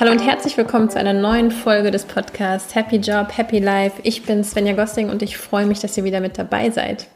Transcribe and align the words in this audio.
Hallo 0.00 0.12
und 0.12 0.26
herzlich 0.26 0.56
willkommen 0.56 0.88
zu 0.88 0.98
einer 0.98 1.12
neuen 1.12 1.50
Folge 1.50 1.90
des 1.90 2.06
Podcasts 2.06 2.74
Happy 2.74 2.96
Job, 2.96 3.36
Happy 3.36 3.58
Life. 3.58 4.00
Ich 4.02 4.22
bin 4.22 4.42
Svenja 4.42 4.72
Gossing 4.72 5.10
und 5.10 5.20
ich 5.20 5.36
freue 5.36 5.66
mich, 5.66 5.80
dass 5.80 5.94
ihr 5.98 6.04
wieder 6.04 6.20
mit 6.20 6.38
dabei 6.38 6.70
seid. 6.70 7.06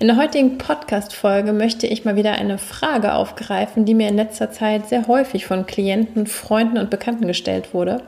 In 0.00 0.08
der 0.08 0.16
heutigen 0.16 0.58
Podcast-Folge 0.58 1.52
möchte 1.52 1.86
ich 1.86 2.04
mal 2.04 2.16
wieder 2.16 2.32
eine 2.32 2.58
Frage 2.58 3.14
aufgreifen, 3.14 3.84
die 3.84 3.94
mir 3.94 4.08
in 4.08 4.16
letzter 4.16 4.50
Zeit 4.50 4.88
sehr 4.88 5.06
häufig 5.06 5.46
von 5.46 5.66
Klienten, 5.66 6.26
Freunden 6.26 6.78
und 6.78 6.90
Bekannten 6.90 7.28
gestellt 7.28 7.72
wurde. 7.72 8.02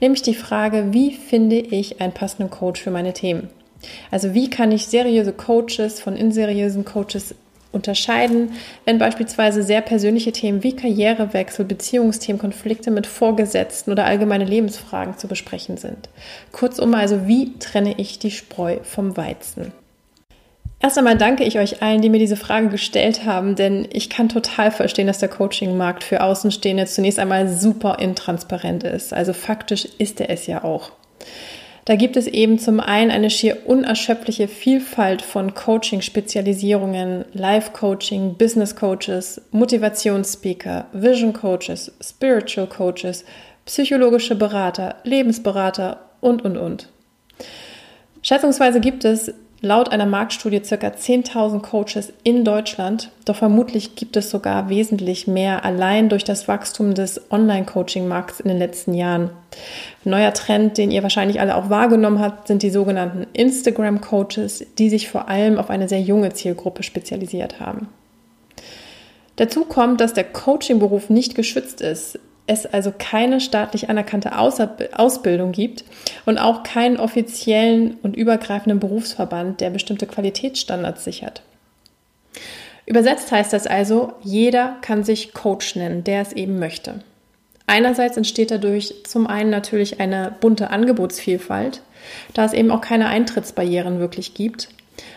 Nämlich 0.00 0.22
die 0.22 0.36
Frage, 0.36 0.92
wie 0.92 1.10
finde 1.10 1.56
ich 1.56 2.00
einen 2.00 2.14
passenden 2.14 2.50
Coach 2.50 2.80
für 2.80 2.92
meine 2.92 3.14
Themen? 3.14 3.48
Also 4.12 4.32
wie 4.32 4.48
kann 4.48 4.70
ich 4.70 4.86
seriöse 4.86 5.32
Coaches 5.32 6.00
von 6.00 6.14
inseriösen 6.14 6.84
Coaches 6.84 7.34
unterscheiden, 7.76 8.52
wenn 8.84 8.98
beispielsweise 8.98 9.62
sehr 9.62 9.82
persönliche 9.82 10.32
Themen 10.32 10.64
wie 10.64 10.74
Karrierewechsel, 10.74 11.64
Beziehungsthemen, 11.64 12.40
Konflikte 12.40 12.90
mit 12.90 13.06
Vorgesetzten 13.06 13.92
oder 13.92 14.04
allgemeine 14.04 14.44
Lebensfragen 14.44 15.16
zu 15.16 15.28
besprechen 15.28 15.76
sind. 15.76 16.08
Kurzum 16.50 16.94
also, 16.94 17.28
wie 17.28 17.56
trenne 17.58 17.94
ich 17.98 18.18
die 18.18 18.32
Spreu 18.32 18.78
vom 18.82 19.16
Weizen? 19.16 19.72
Erst 20.78 20.98
einmal 20.98 21.16
danke 21.16 21.44
ich 21.44 21.58
euch 21.58 21.82
allen, 21.82 22.02
die 22.02 22.10
mir 22.10 22.18
diese 22.18 22.36
Frage 22.36 22.68
gestellt 22.68 23.24
haben, 23.24 23.56
denn 23.56 23.88
ich 23.92 24.10
kann 24.10 24.28
total 24.28 24.70
verstehen, 24.70 25.06
dass 25.06 25.18
der 25.18 25.30
Coaching-Markt 25.30 26.04
für 26.04 26.22
Außenstehende 26.22 26.84
zunächst 26.86 27.18
einmal 27.18 27.48
super 27.48 27.98
intransparent 27.98 28.84
ist. 28.84 29.14
Also 29.14 29.32
faktisch 29.32 29.88
ist 29.98 30.20
er 30.20 30.28
es 30.30 30.46
ja 30.46 30.64
auch. 30.64 30.92
Da 31.86 31.94
gibt 31.94 32.16
es 32.16 32.26
eben 32.26 32.58
zum 32.58 32.80
einen 32.80 33.12
eine 33.12 33.30
schier 33.30 33.58
unerschöpfliche 33.64 34.48
Vielfalt 34.48 35.22
von 35.22 35.54
Coaching-Spezialisierungen, 35.54 37.24
Life-Coaching, 37.32 38.34
Business-Coaches, 38.36 39.40
Motivationsspeaker, 39.52 40.86
Vision-Coaches, 40.92 41.92
Spiritual-Coaches, 42.02 43.24
psychologische 43.66 44.34
Berater, 44.34 44.96
Lebensberater 45.04 46.00
und, 46.20 46.44
und, 46.44 46.56
und. 46.56 46.88
Schätzungsweise 48.20 48.80
gibt 48.80 49.04
es 49.04 49.32
laut 49.60 49.90
einer 49.90 50.06
Marktstudie 50.06 50.60
ca. 50.60 50.74
10.000 50.74 51.60
Coaches 51.60 52.12
in 52.22 52.44
Deutschland, 52.44 53.10
doch 53.24 53.36
vermutlich 53.36 53.96
gibt 53.96 54.16
es 54.16 54.30
sogar 54.30 54.68
wesentlich 54.68 55.26
mehr 55.26 55.64
allein 55.64 56.08
durch 56.08 56.24
das 56.24 56.46
Wachstum 56.48 56.94
des 56.94 57.30
Online-Coaching-Markts 57.30 58.40
in 58.40 58.48
den 58.48 58.58
letzten 58.58 58.94
Jahren. 58.94 59.30
Neuer 60.04 60.32
Trend, 60.32 60.78
den 60.78 60.90
ihr 60.90 61.02
wahrscheinlich 61.02 61.40
alle 61.40 61.56
auch 61.56 61.70
wahrgenommen 61.70 62.20
habt, 62.20 62.48
sind 62.48 62.62
die 62.62 62.70
sogenannten 62.70 63.26
Instagram-Coaches, 63.32 64.66
die 64.78 64.90
sich 64.90 65.08
vor 65.08 65.28
allem 65.28 65.58
auf 65.58 65.70
eine 65.70 65.88
sehr 65.88 66.00
junge 66.00 66.32
Zielgruppe 66.32 66.82
spezialisiert 66.82 67.60
haben. 67.60 67.88
Dazu 69.36 69.64
kommt, 69.64 70.00
dass 70.00 70.14
der 70.14 70.24
Coaching-Beruf 70.24 71.10
nicht 71.10 71.34
geschützt 71.34 71.80
ist 71.80 72.18
es 72.46 72.66
also 72.66 72.92
keine 72.96 73.40
staatlich 73.40 73.90
anerkannte 73.90 74.32
Ausbildung 74.38 75.52
gibt 75.52 75.84
und 76.24 76.38
auch 76.38 76.62
keinen 76.62 76.98
offiziellen 76.98 77.98
und 78.02 78.16
übergreifenden 78.16 78.80
Berufsverband, 78.80 79.60
der 79.60 79.70
bestimmte 79.70 80.06
Qualitätsstandards 80.06 81.04
sichert. 81.04 81.42
Übersetzt 82.86 83.32
heißt 83.32 83.52
das 83.52 83.66
also, 83.66 84.12
jeder 84.22 84.76
kann 84.80 85.02
sich 85.02 85.34
Coach 85.34 85.74
nennen, 85.74 86.04
der 86.04 86.22
es 86.22 86.32
eben 86.32 86.58
möchte. 86.58 87.00
Einerseits 87.66 88.16
entsteht 88.16 88.52
dadurch 88.52 88.94
zum 89.04 89.26
einen 89.26 89.50
natürlich 89.50 89.98
eine 89.98 90.32
bunte 90.40 90.70
Angebotsvielfalt, 90.70 91.82
da 92.32 92.44
es 92.44 92.52
eben 92.52 92.70
auch 92.70 92.80
keine 92.80 93.08
Eintrittsbarrieren 93.08 93.98
wirklich 93.98 94.34
gibt. 94.34 94.68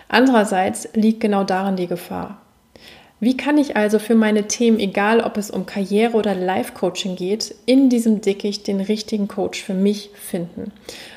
Andererseits 0.08 0.89
liegt 0.93 1.19
genau 1.19 1.43
darin 1.43 1.75
die 1.75 1.86
Gefahr. 1.86 2.41
Wie 3.22 3.36
kann 3.36 3.58
ich 3.58 3.75
also 3.75 4.00
für 4.00 4.16
meine 4.16 4.48
Themen, 4.48 4.80
egal 4.80 5.20
ob 5.20 5.36
es 5.36 5.52
um 5.52 5.66
Karriere 5.66 6.16
oder 6.16 6.34
Life-Coaching 6.34 7.17
geht, 7.17 7.53
in 7.66 7.89
diesem 7.89 8.22
Dickicht 8.22 8.66
den 8.66 8.80
richtigen 8.80 9.27
Coach 9.27 9.61
für 9.61 9.73
mich 9.73 10.11
finden? 10.14 10.71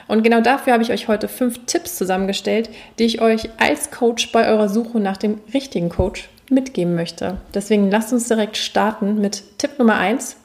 Und 0.09 0.25
genau 0.25 0.41
dafür 0.41 0.73
habe 0.73 0.83
ich 0.83 0.91
euch 0.91 1.07
heute 1.07 1.29
fünf 1.29 1.65
Tipps 1.67 1.97
zusammengestellt, 1.97 2.71
die 2.99 3.05
ich 3.05 3.21
euch 3.21 3.51
als 3.59 3.93
Coach 3.93 4.33
bei 4.33 4.49
eurer 4.49 4.69
Suche 4.69 4.99
nach 4.99 5.17
dem 5.17 5.39
richtigen 5.55 5.91
Coach 5.91 6.29
mitgeben 6.51 6.97
möchte. 6.97 7.39
Deswegen 7.55 7.89
lasst 7.89 8.13
uns 8.13 8.27
direkt 8.27 8.57
starten 8.57 9.21
mit 9.21 9.59
Tipp 9.59 9.79
Nummer 9.79 9.97
eins, 9.97 10.37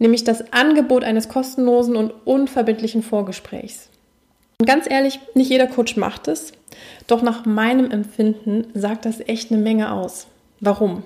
nämlich 0.00 0.24
das 0.24 0.52
Angebot 0.52 1.04
eines 1.04 1.28
kostenlosen 1.28 1.94
und 1.94 2.12
unverbindlichen 2.24 3.04
Vorgesprächs. 3.04 3.88
Und 4.58 4.66
ganz 4.66 4.90
ehrlich, 4.90 5.20
nicht 5.34 5.50
jeder 5.50 5.68
Coach 5.68 5.96
macht 5.96 6.26
es, 6.26 6.52
doch 7.06 7.22
nach 7.22 7.46
meinem 7.46 7.92
Empfinden 7.92 8.66
sagt 8.74 9.04
das 9.04 9.20
echt 9.20 9.52
eine 9.52 9.60
Menge 9.60 9.92
aus. 9.92 10.26
Warum? 10.60 11.02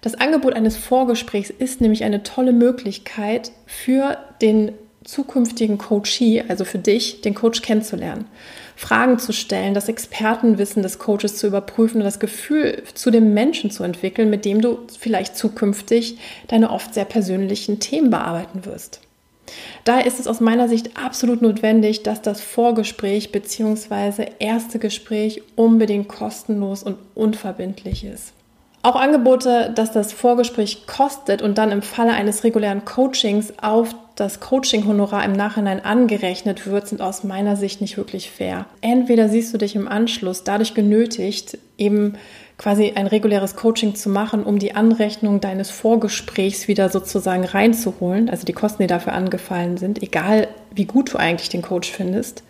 Das 0.00 0.14
Angebot 0.14 0.54
eines 0.54 0.76
Vorgesprächs 0.76 1.50
ist 1.50 1.80
nämlich 1.80 2.04
eine 2.04 2.22
tolle 2.22 2.52
Möglichkeit 2.52 3.52
für 3.66 4.18
den 4.42 4.72
zukünftigen 5.04 5.78
Coachee, 5.78 6.44
also 6.48 6.64
für 6.64 6.78
dich, 6.78 7.20
den 7.20 7.34
Coach 7.34 7.62
kennenzulernen, 7.62 8.26
Fragen 8.76 9.18
zu 9.18 9.32
stellen, 9.32 9.74
das 9.74 9.88
Expertenwissen 9.88 10.82
des 10.82 10.98
Coaches 10.98 11.36
zu 11.36 11.46
überprüfen 11.46 11.98
und 11.98 12.04
das 12.04 12.18
Gefühl 12.20 12.82
zu 12.94 13.10
dem 13.10 13.34
Menschen 13.34 13.70
zu 13.70 13.84
entwickeln, 13.84 14.30
mit 14.30 14.44
dem 14.44 14.60
du 14.60 14.78
vielleicht 14.98 15.36
zukünftig 15.36 16.18
deine 16.48 16.70
oft 16.70 16.94
sehr 16.94 17.04
persönlichen 17.04 17.80
Themen 17.80 18.10
bearbeiten 18.10 18.64
wirst. 18.64 19.00
Daher 19.84 20.06
ist 20.06 20.18
es 20.18 20.26
aus 20.26 20.40
meiner 20.40 20.68
Sicht 20.68 20.96
absolut 20.96 21.42
notwendig, 21.42 22.02
dass 22.02 22.22
das 22.22 22.40
Vorgespräch 22.40 23.30
bzw. 23.30 24.26
erste 24.38 24.78
Gespräch 24.78 25.42
unbedingt 25.54 26.08
kostenlos 26.08 26.82
und 26.82 26.96
unverbindlich 27.14 28.04
ist. 28.04 28.32
Auch 28.84 28.96
Angebote, 28.96 29.72
dass 29.74 29.92
das 29.92 30.12
Vorgespräch 30.12 30.86
kostet 30.86 31.40
und 31.40 31.56
dann 31.56 31.72
im 31.72 31.80
Falle 31.80 32.12
eines 32.12 32.44
regulären 32.44 32.84
Coachings 32.84 33.54
auf 33.62 33.94
das 34.14 34.40
Coaching-Honorar 34.40 35.24
im 35.24 35.32
Nachhinein 35.32 35.82
angerechnet 35.82 36.66
wird, 36.66 36.88
sind 36.88 37.00
aus 37.00 37.24
meiner 37.24 37.56
Sicht 37.56 37.80
nicht 37.80 37.96
wirklich 37.96 38.30
fair. 38.30 38.66
Entweder 38.82 39.30
siehst 39.30 39.54
du 39.54 39.56
dich 39.56 39.74
im 39.74 39.88
Anschluss 39.88 40.44
dadurch 40.44 40.74
genötigt, 40.74 41.56
eben 41.78 42.18
quasi 42.58 42.92
ein 42.94 43.06
reguläres 43.06 43.56
Coaching 43.56 43.94
zu 43.94 44.10
machen, 44.10 44.44
um 44.44 44.58
die 44.58 44.74
Anrechnung 44.74 45.40
deines 45.40 45.70
Vorgesprächs 45.70 46.68
wieder 46.68 46.90
sozusagen 46.90 47.46
reinzuholen, 47.46 48.28
also 48.28 48.44
die 48.44 48.52
Kosten, 48.52 48.82
die 48.82 48.86
dafür 48.86 49.14
angefallen 49.14 49.78
sind, 49.78 50.02
egal 50.02 50.46
wie 50.74 50.84
gut 50.84 51.14
du 51.14 51.16
eigentlich 51.16 51.48
den 51.48 51.62
Coach 51.62 51.90
findest. 51.90 52.42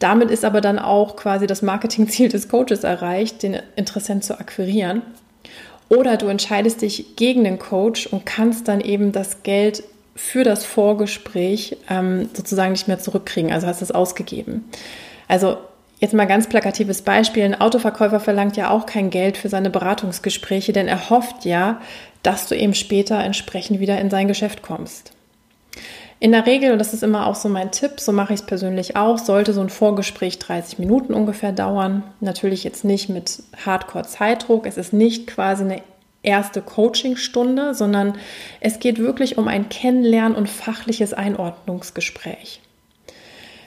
Damit 0.00 0.32
ist 0.32 0.44
aber 0.44 0.60
dann 0.60 0.80
auch 0.80 1.14
quasi 1.14 1.46
das 1.46 1.62
Marketingziel 1.62 2.30
des 2.30 2.48
Coaches 2.48 2.82
erreicht, 2.82 3.44
den 3.44 3.58
Interessent 3.76 4.24
zu 4.24 4.40
akquirieren. 4.40 5.02
Oder 5.88 6.16
du 6.16 6.26
entscheidest 6.26 6.82
dich 6.82 7.16
gegen 7.16 7.44
den 7.44 7.58
Coach 7.58 8.06
und 8.06 8.26
kannst 8.26 8.68
dann 8.68 8.80
eben 8.80 9.12
das 9.12 9.42
Geld 9.42 9.84
für 10.16 10.42
das 10.42 10.64
Vorgespräch 10.64 11.76
ähm, 11.88 12.28
sozusagen 12.32 12.72
nicht 12.72 12.88
mehr 12.88 12.98
zurückkriegen, 12.98 13.52
also 13.52 13.66
hast 13.66 13.82
es 13.82 13.92
ausgegeben. 13.92 14.64
Also 15.28 15.58
jetzt 16.00 16.14
mal 16.14 16.26
ganz 16.26 16.48
plakatives 16.48 17.02
Beispiel, 17.02 17.44
ein 17.44 17.60
Autoverkäufer 17.60 18.18
verlangt 18.18 18.56
ja 18.56 18.70
auch 18.70 18.86
kein 18.86 19.10
Geld 19.10 19.36
für 19.36 19.48
seine 19.48 19.70
Beratungsgespräche, 19.70 20.72
denn 20.72 20.88
er 20.88 21.10
hofft 21.10 21.44
ja, 21.44 21.80
dass 22.22 22.48
du 22.48 22.56
eben 22.56 22.74
später 22.74 23.22
entsprechend 23.22 23.78
wieder 23.78 24.00
in 24.00 24.10
sein 24.10 24.26
Geschäft 24.26 24.62
kommst. 24.62 25.12
In 26.18 26.32
der 26.32 26.46
Regel, 26.46 26.72
und 26.72 26.78
das 26.78 26.94
ist 26.94 27.02
immer 27.02 27.26
auch 27.26 27.34
so 27.34 27.48
mein 27.48 27.70
Tipp, 27.70 28.00
so 28.00 28.10
mache 28.10 28.32
ich 28.32 28.40
es 28.40 28.46
persönlich 28.46 28.96
auch, 28.96 29.18
sollte 29.18 29.52
so 29.52 29.60
ein 29.60 29.68
Vorgespräch 29.68 30.38
30 30.38 30.78
Minuten 30.78 31.12
ungefähr 31.12 31.52
dauern. 31.52 32.02
Natürlich 32.20 32.64
jetzt 32.64 32.84
nicht 32.84 33.10
mit 33.10 33.42
Hardcore-Zeitdruck. 33.64 34.66
Es 34.66 34.78
ist 34.78 34.94
nicht 34.94 35.26
quasi 35.26 35.64
eine 35.64 35.82
erste 36.22 36.62
Coachingstunde, 36.62 37.74
sondern 37.74 38.14
es 38.60 38.78
geht 38.78 38.98
wirklich 38.98 39.36
um 39.36 39.46
ein 39.46 39.68
Kennenlernen 39.68 40.36
und 40.36 40.48
fachliches 40.48 41.12
Einordnungsgespräch. 41.12 42.60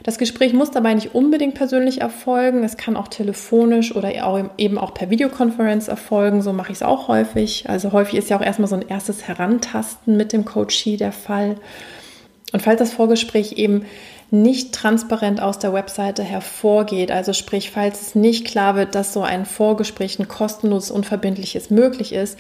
Das 0.02 0.18
Gespräch 0.18 0.54
muss 0.54 0.72
dabei 0.72 0.96
nicht 0.96 1.14
unbedingt 1.14 1.54
persönlich 1.54 2.02
erfolgen. 2.02 2.64
Es 2.64 2.78
kann 2.78 2.96
auch 2.96 3.10
telefonisch 3.10 3.96
oder 3.96 4.12
eben 4.58 4.78
auch 4.80 4.94
per 4.94 5.12
Videokonferenz 5.12 5.88
erfolgen. 5.88 6.42
So 6.42 6.52
mache 6.52 6.72
ich 6.72 6.78
es 6.78 6.84
auch 6.84 7.08
häufig. 7.10 7.70
Also 7.70 7.92
häufig 7.92 8.18
ist 8.18 8.30
ja 8.30 8.38
auch 8.38 8.42
erstmal 8.42 8.70
so 8.70 8.76
ein 8.76 8.88
erstes 8.88 9.28
Herantasten 9.28 10.18
mit 10.18 10.34
dem 10.34 10.46
Coachee 10.46 10.98
der 10.98 11.12
Fall. 11.12 11.58
Und 12.52 12.62
falls 12.62 12.80
das 12.80 12.94
Vorgespräch 12.94 13.54
eben 13.54 13.86
nicht 14.32 14.74
transparent 14.74 15.42
aus 15.42 15.60
der 15.60 15.74
Webseite 15.74 16.24
hervorgeht, 16.24 17.12
also 17.12 17.34
sprich, 17.34 17.72
falls 17.72 18.02
es 18.02 18.16
nicht 18.16 18.46
klar 18.46 18.76
wird, 18.76 18.96
dass 18.96 19.14
so 19.14 19.22
ein 19.22 19.46
Vorgespräch 19.46 20.20
ein 20.20 20.28
kostenloses, 20.28 20.92
unverbindliches 20.92 21.70
möglich 21.70 22.14
ist, 22.14 22.40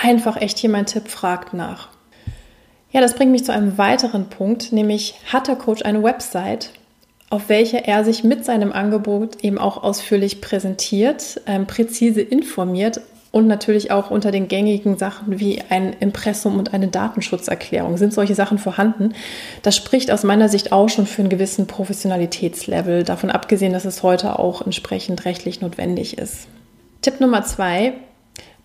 einfach 0.00 0.36
echt 0.36 0.58
hier 0.58 0.70
mein 0.70 0.86
Tipp, 0.86 1.08
fragt 1.08 1.54
nach. 1.54 1.88
Ja, 2.90 3.00
das 3.00 3.14
bringt 3.14 3.32
mich 3.32 3.44
zu 3.44 3.52
einem 3.52 3.78
weiteren 3.78 4.28
Punkt, 4.30 4.72
nämlich 4.72 5.14
hat 5.30 5.48
der 5.48 5.56
Coach 5.56 5.82
eine 5.82 6.02
Website, 6.02 6.70
auf 7.30 7.48
welcher 7.48 7.84
er 7.84 8.04
sich 8.04 8.24
mit 8.24 8.44
seinem 8.44 8.72
Angebot 8.72 9.44
eben 9.44 9.58
auch 9.58 9.82
ausführlich 9.82 10.40
präsentiert, 10.40 11.42
ähm, 11.46 11.66
präzise 11.66 12.22
informiert 12.22 13.00
und 13.30 13.46
natürlich 13.46 13.90
auch 13.90 14.10
unter 14.10 14.30
den 14.30 14.48
gängigen 14.48 14.96
Sachen 14.96 15.38
wie 15.38 15.62
ein 15.68 15.94
Impressum 16.00 16.58
und 16.58 16.72
eine 16.72 16.88
Datenschutzerklärung 16.88 17.96
sind 17.96 18.14
solche 18.14 18.34
Sachen 18.34 18.58
vorhanden. 18.58 19.14
Das 19.62 19.76
spricht 19.76 20.10
aus 20.10 20.24
meiner 20.24 20.48
Sicht 20.48 20.72
auch 20.72 20.88
schon 20.88 21.06
für 21.06 21.22
einen 21.22 21.28
gewissen 21.28 21.66
Professionalitätslevel, 21.66 23.04
davon 23.04 23.30
abgesehen, 23.30 23.72
dass 23.72 23.84
es 23.84 24.02
heute 24.02 24.38
auch 24.38 24.62
entsprechend 24.62 25.24
rechtlich 25.24 25.60
notwendig 25.60 26.16
ist. 26.16 26.48
Tipp 27.02 27.20
Nummer 27.20 27.44
zwei, 27.44 27.94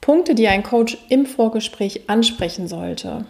Punkte, 0.01 0.35
die 0.35 0.47
ein 0.47 0.63
Coach 0.63 0.97
im 1.09 1.25
Vorgespräch 1.25 2.09
ansprechen 2.09 2.67
sollte. 2.67 3.25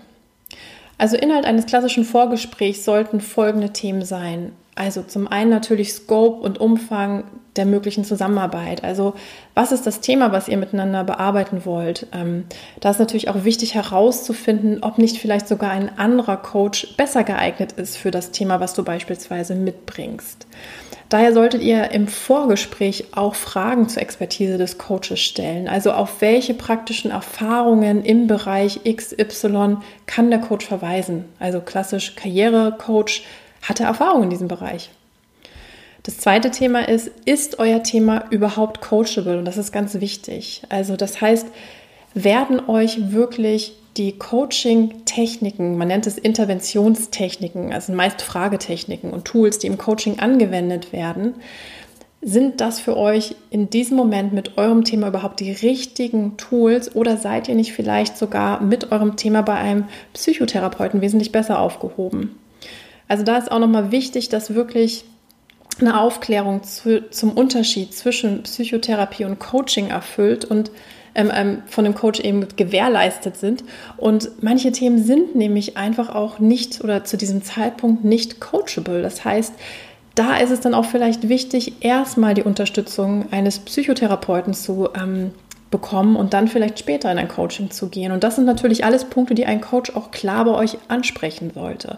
Also 1.04 1.18
Inhalt 1.18 1.44
eines 1.44 1.66
klassischen 1.66 2.06
Vorgesprächs 2.06 2.86
sollten 2.86 3.20
folgende 3.20 3.72
Themen 3.72 4.06
sein. 4.06 4.54
Also 4.74 5.04
zum 5.04 5.28
einen 5.28 5.50
natürlich 5.50 5.92
Scope 5.92 6.42
und 6.42 6.62
Umfang 6.62 7.26
der 7.58 7.66
möglichen 7.66 8.06
Zusammenarbeit. 8.06 8.86
Also 8.86 9.14
was 9.54 9.74
ist 9.74 9.86
das 9.86 10.00
Thema, 10.00 10.32
was 10.32 10.48
ihr 10.48 10.56
miteinander 10.56 11.04
bearbeiten 11.04 11.66
wollt? 11.66 12.08
Ähm, 12.14 12.46
da 12.80 12.92
ist 12.92 13.02
natürlich 13.02 13.28
auch 13.28 13.44
wichtig 13.44 13.76
herauszufinden, 13.76 14.82
ob 14.82 14.98
nicht 14.98 15.18
vielleicht 15.18 15.50
sogar 15.50 15.72
ein 15.72 15.90
anderer 16.00 16.38
Coach 16.38 16.96
besser 16.96 17.26
geeignet 17.26 17.74
ist 17.74 17.98
für 17.98 18.10
das 18.10 18.32
Thema, 18.32 18.62
was 18.62 18.74
du 18.74 18.86
beispielsweise 18.86 19.56
mitbringst. 19.56 20.48
Daher 21.14 21.32
solltet 21.32 21.62
ihr 21.62 21.92
im 21.92 22.08
Vorgespräch 22.08 23.06
auch 23.12 23.36
Fragen 23.36 23.88
zur 23.88 24.02
Expertise 24.02 24.58
des 24.58 24.80
Coaches 24.80 25.20
stellen. 25.20 25.68
Also 25.68 25.92
auf 25.92 26.22
welche 26.22 26.56
praktischen 26.56 27.12
Erfahrungen 27.12 28.04
im 28.04 28.26
Bereich 28.26 28.80
XY 28.84 29.78
kann 30.08 30.32
der 30.32 30.40
Coach 30.40 30.66
verweisen? 30.66 31.26
Also 31.38 31.62
klassisch 31.62 32.16
Karrierecoach 32.16 33.22
hatte 33.62 33.84
Erfahrung 33.84 34.24
in 34.24 34.32
diesem 34.32 34.48
Bereich. 34.48 34.90
Das 36.02 36.18
zweite 36.18 36.50
Thema 36.50 36.90
ist, 36.90 37.12
ist 37.26 37.60
euer 37.60 37.84
Thema 37.84 38.26
überhaupt 38.32 38.82
coachable? 38.82 39.38
Und 39.38 39.46
das 39.46 39.58
ist 39.58 39.72
ganz 39.72 40.00
wichtig. 40.00 40.64
Also 40.70 40.96
das 40.96 41.22
heißt, 41.22 41.46
werden 42.16 42.68
euch 42.68 43.12
wirklich 43.12 43.76
die 43.98 44.18
Coaching-Techniken, 44.18 45.78
man 45.78 45.88
nennt 45.88 46.08
es 46.08 46.18
Interventionstechniken, 46.18 47.72
also 47.72 47.94
meist 47.94 48.22
Fragetechniken 48.22 49.12
und 49.12 49.26
Tools, 49.26 49.60
die 49.60 49.68
im 49.68 49.78
Coaching 49.78 50.20
angewendet 50.20 50.94
werden, 50.94 51.36
sind 52.22 52.62
das 52.62 52.80
für 52.80 52.96
euch 52.98 53.36
in 53.50 53.70
diesem 53.70 53.98
Moment 53.98 54.32
mit 54.32 54.58
eurem 54.58 54.86
Thema 54.86 55.10
überhaupt 55.10 55.42
die 55.42 55.52
richtigen 55.52 56.38
Tools 56.38 56.96
oder 56.96 57.18
seid 57.18 57.50
ihr 57.50 57.56
nicht 57.56 57.74
vielleicht 57.74 58.18
sogar 58.18 58.62
mit 58.62 58.92
eurem 58.92 59.18
Thema 59.18 59.42
bei 59.42 59.56
einem 59.56 59.86
Psychotherapeuten 60.14 61.02
wesentlich 61.02 61.34
besser 61.34 61.60
aufgehoben? 61.60 62.40
Also 63.10 63.24
da 63.24 63.38
ist 63.38 63.52
auch 63.52 63.60
nochmal 63.60 63.92
wichtig, 63.92 64.30
dass 64.30 64.56
wirklich 64.56 65.04
eine 65.80 66.00
Aufklärung 66.00 66.64
zu, 66.64 67.10
zum 67.10 67.34
Unterschied 67.34 67.94
zwischen 67.94 68.44
Psychotherapie 68.44 69.26
und 69.26 69.40
Coaching 69.40 69.90
erfüllt 69.90 70.46
und 70.46 70.72
ähm, 71.16 71.32
ähm, 71.34 71.64
von 71.68 71.84
dem 71.84 71.96
Coach 71.96 72.20
eben 72.20 72.48
gewährleistet 72.56 73.38
sind. 73.38 73.64
Und 73.98 74.32
manche 74.42 74.72
Themen 74.72 75.04
sind 75.04 75.36
nämlich 75.36 75.78
einfach 75.78 76.14
auch 76.14 76.40
nicht 76.40 76.84
oder 76.84 77.04
zu 77.04 77.18
diesem 77.18 77.44
Zeitpunkt 77.44 78.04
nicht 78.04 78.40
coachable. 78.40 79.02
Das 79.02 79.24
heißt, 79.24 79.54
da 80.16 80.38
ist 80.38 80.52
es 80.52 80.60
dann 80.60 80.74
auch 80.74 80.86
vielleicht 80.86 81.30
wichtig, 81.30 81.74
erstmal 81.82 82.34
die 82.34 82.44
Unterstützung 82.44 83.32
eines 83.32 83.60
Psychotherapeuten 83.60 84.54
zu 84.54 84.90
ähm, 84.96 85.32
bekommen 85.72 86.16
und 86.16 86.34
dann 86.34 86.48
vielleicht 86.48 86.78
später 86.78 87.12
in 87.12 87.18
ein 87.18 87.28
Coaching 87.28 87.72
zu 87.72 87.90
gehen. 87.90 88.12
Und 88.12 88.24
das 88.24 88.36
sind 88.36 88.46
natürlich 88.46 88.86
alles 88.86 89.06
Punkte, 89.06 89.34
die 89.34 89.48
ein 89.48 89.60
Coach 89.60 89.96
auch 89.96 90.12
klar 90.12 90.46
bei 90.46 90.52
euch 90.52 90.78
ansprechen 90.88 91.52
sollte. 91.54 91.98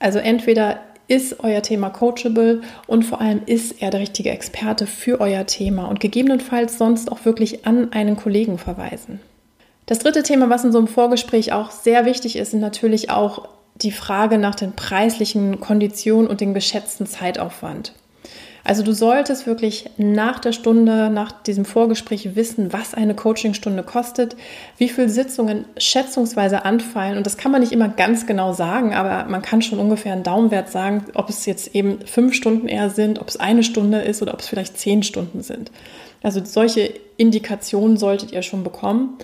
Also 0.00 0.18
entweder 0.18 0.80
ist 1.12 1.44
euer 1.44 1.60
Thema 1.60 1.90
coachable 1.90 2.62
und 2.86 3.02
vor 3.04 3.20
allem 3.20 3.42
ist 3.44 3.82
er 3.82 3.90
der 3.90 4.00
richtige 4.00 4.30
Experte 4.30 4.86
für 4.86 5.20
euer 5.20 5.44
Thema 5.44 5.84
und 5.84 6.00
gegebenenfalls 6.00 6.78
sonst 6.78 7.12
auch 7.12 7.26
wirklich 7.26 7.66
an 7.66 7.92
einen 7.92 8.16
Kollegen 8.16 8.56
verweisen. 8.56 9.20
Das 9.84 9.98
dritte 9.98 10.22
Thema, 10.22 10.48
was 10.48 10.64
in 10.64 10.72
so 10.72 10.78
einem 10.78 10.88
Vorgespräch 10.88 11.52
auch 11.52 11.70
sehr 11.70 12.06
wichtig 12.06 12.36
ist, 12.36 12.52
sind 12.52 12.60
natürlich 12.60 13.10
auch 13.10 13.46
die 13.74 13.92
Frage 13.92 14.38
nach 14.38 14.54
den 14.54 14.72
preislichen 14.72 15.60
Konditionen 15.60 16.30
und 16.30 16.40
dem 16.40 16.54
geschätzten 16.54 17.06
Zeitaufwand. 17.06 17.92
Also 18.64 18.84
du 18.84 18.92
solltest 18.92 19.46
wirklich 19.46 19.90
nach 19.96 20.38
der 20.38 20.52
Stunde, 20.52 21.10
nach 21.10 21.32
diesem 21.32 21.64
Vorgespräch 21.64 22.36
wissen, 22.36 22.72
was 22.72 22.94
eine 22.94 23.14
Coachingstunde 23.14 23.82
kostet, 23.82 24.36
wie 24.78 24.88
viele 24.88 25.08
Sitzungen 25.08 25.64
schätzungsweise 25.76 26.64
anfallen. 26.64 27.16
Und 27.16 27.26
das 27.26 27.36
kann 27.36 27.50
man 27.50 27.60
nicht 27.60 27.72
immer 27.72 27.88
ganz 27.88 28.26
genau 28.26 28.52
sagen, 28.52 28.94
aber 28.94 29.28
man 29.28 29.42
kann 29.42 29.62
schon 29.62 29.80
ungefähr 29.80 30.12
einen 30.12 30.22
Daumenwert 30.22 30.70
sagen, 30.70 31.06
ob 31.14 31.28
es 31.28 31.44
jetzt 31.46 31.74
eben 31.74 31.98
fünf 32.06 32.34
Stunden 32.34 32.68
eher 32.68 32.90
sind, 32.90 33.20
ob 33.20 33.28
es 33.28 33.36
eine 33.36 33.64
Stunde 33.64 34.00
ist 34.00 34.22
oder 34.22 34.34
ob 34.34 34.40
es 34.40 34.48
vielleicht 34.48 34.78
zehn 34.78 35.02
Stunden 35.02 35.42
sind. 35.42 35.72
Also 36.22 36.40
solche 36.44 36.94
Indikationen 37.16 37.96
solltet 37.96 38.30
ihr 38.30 38.42
schon 38.42 38.62
bekommen. 38.62 39.18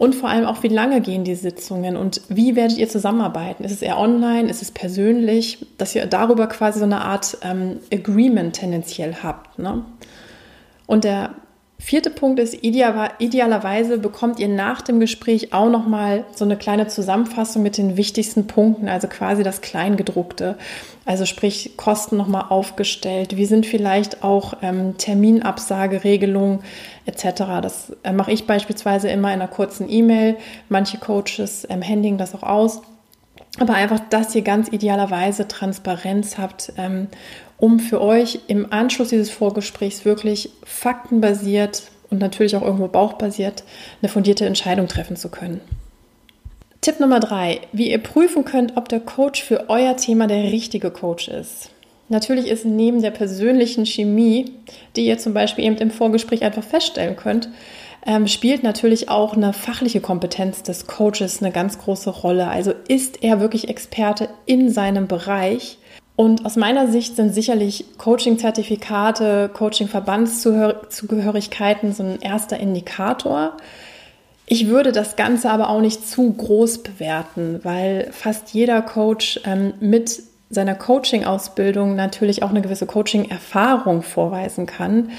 Und 0.00 0.14
vor 0.14 0.30
allem 0.30 0.46
auch, 0.46 0.62
wie 0.62 0.68
lange 0.68 1.02
gehen 1.02 1.24
die 1.24 1.34
Sitzungen 1.34 1.94
und 1.94 2.22
wie 2.30 2.56
werdet 2.56 2.78
ihr 2.78 2.88
zusammenarbeiten? 2.88 3.64
Ist 3.64 3.72
es 3.72 3.82
eher 3.82 3.98
online? 3.98 4.48
Ist 4.48 4.62
es 4.62 4.70
persönlich? 4.70 5.66
Dass 5.76 5.94
ihr 5.94 6.06
darüber 6.06 6.46
quasi 6.46 6.78
so 6.78 6.86
eine 6.86 7.02
Art 7.02 7.36
ähm, 7.42 7.80
Agreement 7.92 8.56
tendenziell 8.56 9.16
habt. 9.22 9.58
Ne? 9.58 9.84
Und 10.86 11.04
der 11.04 11.34
Vierte 11.80 12.10
Punkt 12.10 12.38
ist, 12.38 12.62
idealerweise 12.62 13.96
bekommt 13.96 14.38
ihr 14.38 14.48
nach 14.48 14.82
dem 14.82 15.00
Gespräch 15.00 15.54
auch 15.54 15.70
nochmal 15.70 16.26
so 16.34 16.44
eine 16.44 16.58
kleine 16.58 16.88
Zusammenfassung 16.88 17.62
mit 17.62 17.78
den 17.78 17.96
wichtigsten 17.96 18.46
Punkten, 18.46 18.86
also 18.86 19.08
quasi 19.08 19.42
das 19.42 19.62
Kleingedruckte. 19.62 20.58
Also 21.06 21.24
sprich 21.24 21.78
Kosten 21.78 22.18
nochmal 22.18 22.44
aufgestellt. 22.50 23.38
Wie 23.38 23.46
sind 23.46 23.64
vielleicht 23.64 24.22
auch 24.22 24.58
ähm, 24.60 24.98
Terminabsageregelungen 24.98 26.60
etc. 27.06 27.24
Das 27.62 27.96
äh, 28.02 28.12
mache 28.12 28.32
ich 28.32 28.46
beispielsweise 28.46 29.08
immer 29.08 29.28
in 29.28 29.40
einer 29.40 29.48
kurzen 29.48 29.88
E-Mail. 29.88 30.36
Manche 30.68 30.98
Coaches 30.98 31.66
ähm, 31.70 31.80
händigen 31.80 32.18
das 32.18 32.34
auch 32.34 32.42
aus. 32.42 32.82
Aber 33.58 33.74
einfach, 33.74 34.00
dass 34.10 34.34
ihr 34.34 34.42
ganz 34.42 34.68
idealerweise 34.68 35.48
Transparenz 35.48 36.38
habt 36.38 36.72
ähm, 36.76 37.08
um 37.58 37.78
für 37.78 38.00
euch 38.00 38.40
im 38.46 38.72
Anschluss 38.72 39.08
dieses 39.08 39.30
Vorgesprächs 39.30 40.04
wirklich 40.04 40.50
faktenbasiert 40.64 41.82
und 42.08 42.18
natürlich 42.18 42.56
auch 42.56 42.62
irgendwo 42.62 42.88
bauchbasiert 42.88 43.64
eine 44.00 44.08
fundierte 44.08 44.46
Entscheidung 44.46 44.88
treffen 44.88 45.16
zu 45.16 45.28
können. 45.28 45.60
Tipp 46.80 46.98
Nummer 46.98 47.20
drei, 47.20 47.60
wie 47.72 47.90
ihr 47.90 47.98
prüfen 47.98 48.44
könnt, 48.44 48.76
ob 48.76 48.88
der 48.88 49.00
Coach 49.00 49.42
für 49.42 49.68
euer 49.68 49.96
Thema 49.96 50.26
der 50.26 50.44
richtige 50.44 50.90
Coach 50.90 51.28
ist. 51.28 51.70
Natürlich 52.08 52.48
ist 52.48 52.64
neben 52.64 53.02
der 53.02 53.10
persönlichen 53.10 53.84
Chemie, 53.84 54.52
die 54.96 55.06
ihr 55.06 55.18
zum 55.18 55.34
Beispiel 55.34 55.64
eben 55.64 55.76
im 55.76 55.90
Vorgespräch 55.90 56.42
einfach 56.42 56.64
feststellen 56.64 57.16
könnt, 57.16 57.50
ähm, 58.06 58.26
spielt 58.26 58.62
natürlich 58.62 59.08
auch 59.08 59.34
eine 59.34 59.52
fachliche 59.52 60.00
Kompetenz 60.00 60.62
des 60.62 60.86
Coaches 60.86 61.42
eine 61.42 61.52
ganz 61.52 61.78
große 61.78 62.10
Rolle. 62.10 62.48
Also 62.48 62.72
ist 62.88 63.22
er 63.22 63.40
wirklich 63.40 63.68
Experte 63.68 64.28
in 64.46 64.70
seinem 64.70 65.06
Bereich 65.06 65.78
und 66.20 66.44
aus 66.44 66.56
meiner 66.56 66.86
Sicht 66.86 67.16
sind 67.16 67.32
sicherlich 67.32 67.96
Coaching-Zertifikate, 67.96 69.48
Coaching-Verbandszugehörigkeiten 69.54 71.94
so 71.94 72.02
ein 72.02 72.20
erster 72.20 72.60
Indikator. 72.60 73.56
Ich 74.44 74.68
würde 74.68 74.92
das 74.92 75.16
Ganze 75.16 75.50
aber 75.50 75.70
auch 75.70 75.80
nicht 75.80 76.06
zu 76.06 76.30
groß 76.30 76.82
bewerten, 76.82 77.60
weil 77.62 78.10
fast 78.12 78.52
jeder 78.52 78.82
Coach 78.82 79.40
ähm, 79.46 79.72
mit 79.80 80.22
seiner 80.50 80.74
Coaching-Ausbildung 80.74 81.96
natürlich 81.96 82.42
auch 82.42 82.50
eine 82.50 82.60
gewisse 82.60 82.84
Coaching-Erfahrung 82.84 84.02
vorweisen 84.02 84.66
kann. 84.66 85.12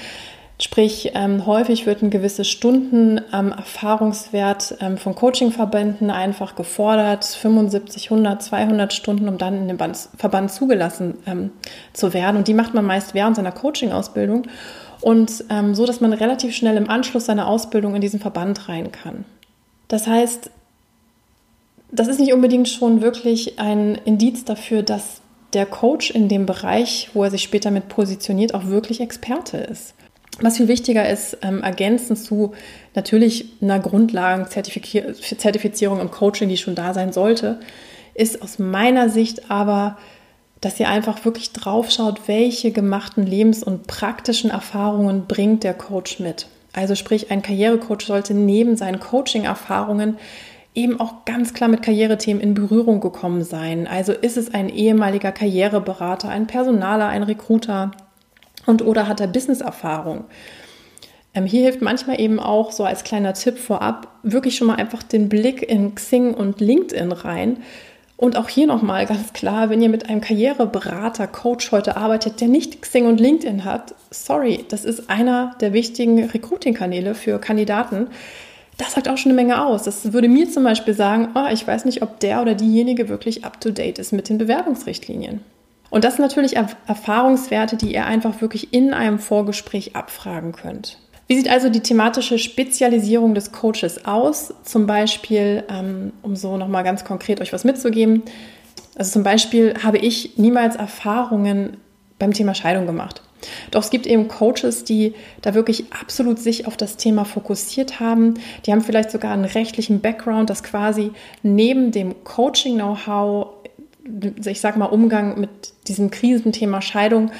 Sprich, 0.62 1.10
ähm, 1.14 1.44
häufig 1.44 1.86
wird 1.86 2.02
ein 2.02 2.10
gewisses 2.10 2.48
Stunden 2.48 3.20
ähm, 3.32 3.50
Erfahrungswert 3.50 4.76
ähm, 4.78 4.96
von 4.96 5.16
Coachingverbänden 5.16 6.08
einfach 6.08 6.54
gefordert, 6.54 7.24
75, 7.24 8.12
100, 8.12 8.40
200 8.44 8.92
Stunden, 8.92 9.28
um 9.28 9.38
dann 9.38 9.58
in 9.58 9.66
den 9.66 9.76
Band, 9.76 10.08
Verband 10.16 10.52
zugelassen 10.52 11.14
ähm, 11.26 11.50
zu 11.92 12.14
werden. 12.14 12.36
Und 12.36 12.46
die 12.46 12.54
macht 12.54 12.74
man 12.74 12.84
meist 12.84 13.12
während 13.12 13.34
seiner 13.34 13.50
Coaching-Ausbildung 13.50 14.46
und 15.00 15.44
ähm, 15.50 15.74
so, 15.74 15.84
dass 15.84 16.00
man 16.00 16.12
relativ 16.12 16.54
schnell 16.54 16.76
im 16.76 16.88
Anschluss 16.88 17.26
seiner 17.26 17.48
Ausbildung 17.48 17.96
in 17.96 18.00
diesen 18.00 18.20
Verband 18.20 18.68
rein 18.68 18.92
kann. 18.92 19.24
Das 19.88 20.06
heißt, 20.06 20.48
das 21.90 22.06
ist 22.06 22.20
nicht 22.20 22.32
unbedingt 22.32 22.68
schon 22.68 23.02
wirklich 23.02 23.58
ein 23.58 23.96
Indiz 24.04 24.44
dafür, 24.44 24.84
dass 24.84 25.22
der 25.54 25.66
Coach 25.66 26.12
in 26.12 26.28
dem 26.28 26.46
Bereich, 26.46 27.10
wo 27.14 27.24
er 27.24 27.32
sich 27.32 27.42
später 27.42 27.72
mit 27.72 27.88
positioniert, 27.88 28.54
auch 28.54 28.66
wirklich 28.66 29.00
Experte 29.00 29.56
ist. 29.56 29.94
Was 30.42 30.56
viel 30.56 30.68
wichtiger 30.68 31.08
ist, 31.08 31.38
ähm, 31.42 31.62
ergänzend 31.62 32.18
zu 32.18 32.52
natürlich 32.94 33.46
einer 33.62 33.78
Grundlagenzertifizierung 33.78 36.00
im 36.00 36.10
Coaching, 36.10 36.48
die 36.48 36.56
schon 36.56 36.74
da 36.74 36.92
sein 36.92 37.12
sollte, 37.12 37.60
ist 38.14 38.42
aus 38.42 38.58
meiner 38.58 39.08
Sicht 39.08 39.48
aber, 39.50 39.96
dass 40.60 40.80
ihr 40.80 40.88
einfach 40.88 41.24
wirklich 41.24 41.52
drauf 41.52 41.92
schaut, 41.92 42.26
welche 42.26 42.72
gemachten 42.72 43.24
Lebens- 43.24 43.62
und 43.62 43.86
praktischen 43.86 44.50
Erfahrungen 44.50 45.26
bringt 45.26 45.62
der 45.64 45.74
Coach 45.74 46.18
mit. 46.18 46.48
Also 46.72 46.96
sprich, 46.96 47.30
ein 47.30 47.42
Karrierecoach 47.42 48.02
sollte 48.02 48.34
neben 48.34 48.76
seinen 48.76 48.98
Coaching-Erfahrungen 48.98 50.16
eben 50.74 50.98
auch 51.00 51.24
ganz 51.24 51.54
klar 51.54 51.68
mit 51.68 51.82
Karrierethemen 51.82 52.42
in 52.42 52.54
Berührung 52.54 53.00
gekommen 53.00 53.44
sein. 53.44 53.86
Also 53.86 54.12
ist 54.12 54.36
es 54.36 54.52
ein 54.52 54.70
ehemaliger 54.70 55.30
Karriereberater, 55.30 56.30
ein 56.30 56.46
Personaler, 56.46 57.08
ein 57.08 57.22
Recruiter, 57.22 57.92
und 58.66 58.82
oder 58.82 59.08
hat 59.08 59.20
er 59.20 59.26
Business-Erfahrung. 59.26 60.24
Ähm, 61.34 61.46
hier 61.46 61.62
hilft 61.62 61.82
manchmal 61.82 62.20
eben 62.20 62.40
auch 62.40 62.72
so 62.72 62.84
als 62.84 63.04
kleiner 63.04 63.34
Tipp 63.34 63.58
vorab 63.58 64.08
wirklich 64.22 64.56
schon 64.56 64.66
mal 64.66 64.76
einfach 64.76 65.02
den 65.02 65.28
Blick 65.28 65.62
in 65.62 65.94
Xing 65.94 66.34
und 66.34 66.60
LinkedIn 66.60 67.12
rein. 67.12 67.58
Und 68.16 68.36
auch 68.36 68.48
hier 68.48 68.68
nochmal 68.68 69.06
ganz 69.06 69.32
klar, 69.32 69.68
wenn 69.68 69.82
ihr 69.82 69.88
mit 69.88 70.08
einem 70.08 70.20
Karriereberater, 70.20 71.26
Coach 71.26 71.72
heute 71.72 71.96
arbeitet, 71.96 72.40
der 72.40 72.48
nicht 72.48 72.80
Xing 72.80 73.06
und 73.06 73.18
LinkedIn 73.18 73.64
hat, 73.64 73.94
sorry, 74.10 74.64
das 74.68 74.84
ist 74.84 75.10
einer 75.10 75.56
der 75.60 75.72
wichtigen 75.72 76.22
Recruiting-Kanäle 76.24 77.14
für 77.14 77.40
Kandidaten. 77.40 78.08
das 78.78 78.92
sagt 78.92 79.08
auch 79.08 79.16
schon 79.16 79.32
eine 79.32 79.42
Menge 79.42 79.64
aus. 79.64 79.82
Das 79.82 80.12
würde 80.12 80.28
mir 80.28 80.48
zum 80.48 80.64
Beispiel 80.64 80.94
sagen, 80.94 81.30
oh, 81.34 81.52
ich 81.52 81.66
weiß 81.66 81.84
nicht, 81.84 82.02
ob 82.02 82.20
der 82.20 82.42
oder 82.42 82.54
diejenige 82.54 83.08
wirklich 83.08 83.44
up-to-date 83.44 83.98
ist 83.98 84.12
mit 84.12 84.28
den 84.28 84.38
Bewerbungsrichtlinien. 84.38 85.40
Und 85.92 86.04
das 86.04 86.16
sind 86.16 86.22
natürlich 86.22 86.56
Erfahrungswerte, 86.56 87.76
die 87.76 87.92
ihr 87.92 88.06
einfach 88.06 88.40
wirklich 88.40 88.72
in 88.72 88.94
einem 88.94 89.18
Vorgespräch 89.18 89.94
abfragen 89.94 90.52
könnt. 90.52 90.98
Wie 91.26 91.36
sieht 91.36 91.50
also 91.50 91.68
die 91.68 91.80
thematische 91.80 92.38
Spezialisierung 92.38 93.34
des 93.34 93.52
Coaches 93.52 94.06
aus? 94.06 94.54
Zum 94.64 94.86
Beispiel, 94.86 95.64
ähm, 95.68 96.14
um 96.22 96.34
so 96.34 96.56
nochmal 96.56 96.82
ganz 96.82 97.04
konkret 97.04 97.42
euch 97.42 97.52
was 97.52 97.64
mitzugeben. 97.64 98.22
Also 98.96 99.12
zum 99.12 99.22
Beispiel 99.22 99.74
habe 99.82 99.98
ich 99.98 100.38
niemals 100.38 100.76
Erfahrungen 100.76 101.76
beim 102.18 102.32
Thema 102.32 102.54
Scheidung 102.54 102.86
gemacht. 102.86 103.20
Doch 103.70 103.82
es 103.82 103.90
gibt 103.90 104.06
eben 104.06 104.28
Coaches, 104.28 104.84
die 104.84 105.12
da 105.42 105.52
wirklich 105.52 105.92
absolut 105.92 106.38
sich 106.38 106.66
auf 106.66 106.78
das 106.78 106.96
Thema 106.96 107.26
fokussiert 107.26 108.00
haben. 108.00 108.40
Die 108.64 108.72
haben 108.72 108.80
vielleicht 108.80 109.10
sogar 109.10 109.32
einen 109.32 109.44
rechtlichen 109.44 110.00
Background, 110.00 110.48
das 110.48 110.62
quasi 110.62 111.10
neben 111.42 111.92
dem 111.92 112.24
Coaching-Know-how, 112.24 113.61
ich 114.44 114.60
sag 114.60 114.76
mal 114.76 114.86
Umgang 114.86 115.38
mit 115.40 115.50
diesem 115.88 116.10
Krisenthema 116.10 116.80
Scheidung, 116.82 117.30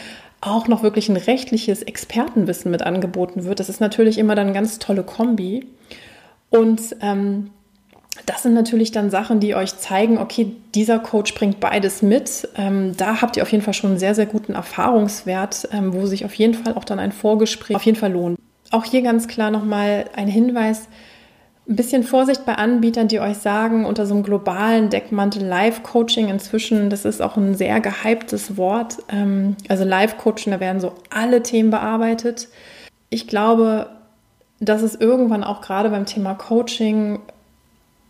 auch 0.41 0.69
noch 0.69 0.83
wirklich 0.83 1.09
ein 1.09 1.17
rechtliches 1.17 1.83
Expertenwissen 1.83 2.71
mit 2.71 2.83
angeboten 2.83 3.45
wird. 3.45 3.61
Das 3.61 3.69
ist 3.69 3.81
natürlich 3.81 4.19
immer 4.19 4.35
dann 4.35 4.47
eine 4.49 4.55
ganz 4.55 4.79
tolle 4.79 5.05
Kombi. 5.05 5.67
Und 6.51 6.97
ähm, 7.01 7.51
das 8.27 8.43
sind 8.43 8.53
natürlich 8.53 8.91
dann 8.91 9.11
Sachen, 9.11 9.41
die 9.41 9.55
euch 9.55 9.79
zeigen, 9.79 10.19
okay, 10.19 10.53
dieser 10.75 10.99
Coach 10.99 11.35
bringt 11.35 11.61
beides 11.61 12.03
mit. 12.03 12.49
Ähm, 12.57 12.95
da 12.97 13.23
habt 13.23 13.37
ihr 13.37 13.43
auf 13.43 13.51
jeden 13.53 13.65
Fall 13.65 13.73
schon 13.73 13.91
einen 13.91 13.99
sehr, 13.99 14.15
sehr 14.15 14.27
guten 14.27 14.53
Erfahrungswert, 14.53 15.69
ähm, 15.73 15.95
wo 15.95 16.07
sich 16.07 16.25
auf 16.25 16.35
jeden 16.35 16.55
Fall 16.55 16.75
auch 16.75 16.85
dann 16.85 16.99
ein 16.99 17.13
Vorgespräch 17.13 17.77
auf 17.77 17.87
jeden 17.87 17.99
Fall 17.99 18.13
lohnt. 18.13 18.39
Auch 18.71 18.85
hier 18.85 19.03
ganz 19.03 19.29
klar 19.29 19.51
nochmal 19.51 20.07
ein 20.15 20.29
Hinweis, 20.29 20.89
ein 21.69 21.77
bisschen 21.77 22.03
Vorsicht 22.03 22.45
bei 22.45 22.57
Anbietern, 22.57 23.09
die 23.09 23.21
euch 23.21 23.39
sagen, 23.39 23.85
unter 23.85 24.05
so 24.05 24.15
einem 24.15 24.25
globalen 24.25 24.91
Deckmantel 24.91 25.45
Live-Coaching 25.45 26.29
inzwischen, 26.29 26.91
das 26.91 27.05
ist 27.05 27.23
auch 27.23 27.37
ein 27.37 27.55
sehr 27.55 27.81
gehyptes 27.81 28.57
Wort. 28.57 28.99
Ähm, 29.09 29.57
also 29.69 29.85
Live-Coaching, 29.85 30.53
da 30.53 30.61
werden 30.61 30.81
so 30.81 30.93
alle 31.11 31.43
Themen 31.43 31.71
bearbeitet. 31.71 32.49
Ich 33.11 33.29
glaube, 33.29 33.91
dass 34.59 34.83
es 34.83 34.97
irgendwann 34.97 35.45
auch 35.45 35.61
gerade 35.61 35.91
beim 35.91 36.07
Thema 36.07 36.35
Coaching 36.35 37.21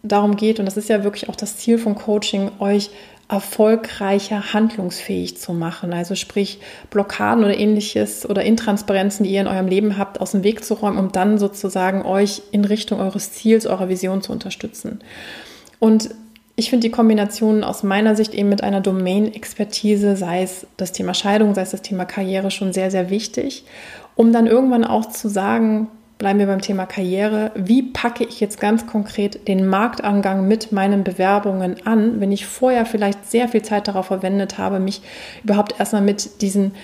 darum 0.03 0.37
geht, 0.37 0.59
und 0.59 0.67
das 0.67 0.77
ist 0.77 0.89
ja 0.89 1.05
wirklich 1.05 1.29
auch 1.29 1.37
das 1.37 1.59
Ziel 1.59 1.79
von 1.79 1.95
Coaching, 1.95 2.51
euch 2.59 2.91
erfolgreicher 3.33 4.53
handlungsfähig 4.53 5.39
zu 5.39 5.55
machen. 5.55 5.95
Also 5.95 6.15
sprich 6.15 6.61
Blockaden 6.91 7.43
oder 7.43 7.57
ähnliches 7.57 8.29
oder 8.29 8.45
Intransparenzen, 8.45 9.25
die 9.25 9.33
ihr 9.33 9.41
in 9.41 9.47
eurem 9.47 9.69
Leben 9.69 9.97
habt, 9.97 10.21
aus 10.21 10.33
dem 10.33 10.45
Weg 10.45 10.63
zu 10.63 10.75
räumen, 10.75 10.99
um 10.99 11.13
dann 11.13 11.39
sozusagen 11.39 12.03
euch 12.05 12.43
in 12.53 12.67
Richtung 12.67 13.01
eures 13.01 13.33
Ziels, 13.33 13.67
eurer 13.67 13.89
Vision 13.89 14.21
zu 14.21 14.33
unterstützen. 14.33 15.01
Und 15.79 16.11
ich 16.57 16.69
finde 16.69 16.87
die 16.87 16.93
Kombination 16.93 17.65
aus 17.65 17.83
meiner 17.83 18.15
Sicht 18.17 18.35
eben 18.35 18.51
mit 18.51 18.63
einer 18.63 18.83
Domain-Expertise, 18.83 20.15
sei 20.17 20.43
es 20.43 20.67
das 20.77 20.93
Thema 20.93 21.15
Scheidung, 21.15 21.55
sei 21.55 21.63
es 21.63 21.71
das 21.71 21.81
Thema 21.81 22.05
Karriere, 22.05 22.51
schon 22.51 22.75
sehr, 22.75 22.91
sehr 22.91 23.09
wichtig, 23.09 23.65
um 24.15 24.35
dann 24.35 24.47
irgendwann 24.47 24.85
auch 24.85 25.07
zu 25.07 25.31
sagen, 25.31 25.89
bleiben 26.23 26.39
wir 26.39 26.47
beim 26.47 26.61
Thema 26.61 26.87
Karriere. 26.87 27.51
Wie 27.57 27.83
packe 27.83 28.23
ich 28.23 28.39
jetzt 28.39 28.61
ganz 28.61 28.87
konkret 28.87 29.49
den 29.49 29.67
Marktangang 29.67 30.47
mit 30.47 30.71
meinen 30.71 31.03
Bewerbungen 31.03 31.85
an, 31.85 32.21
wenn 32.21 32.31
ich 32.31 32.47
vorher 32.47 32.87
vielleicht 32.87 33.29
sehr 33.29 33.49
viel 33.49 33.63
Zeit 33.63 33.89
darauf 33.89 34.07
verwendet 34.07 34.57
habe, 34.57 34.79
mich 34.79 35.03
überhaupt 35.43 35.81
erstmal 35.81 36.01
mit 36.01 36.41
diesen 36.41 36.77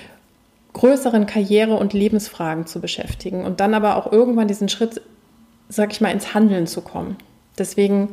größeren 0.73 1.27
Karriere- 1.27 1.77
und 1.77 1.93
Lebensfragen 1.93 2.67
zu 2.67 2.81
beschäftigen 2.81 3.45
und 3.45 3.61
dann 3.61 3.75
aber 3.75 3.95
auch 3.95 4.11
irgendwann 4.11 4.49
diesen 4.49 4.69
Schritt, 4.69 5.03
sag 5.69 5.93
ich 5.93 6.01
mal, 6.01 6.11
ins 6.11 6.35
Handeln 6.35 6.67
zu 6.67 6.81
kommen. 6.81 7.17
Deswegen 7.59 8.09